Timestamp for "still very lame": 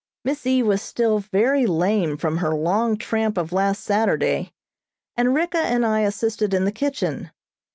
0.81-2.17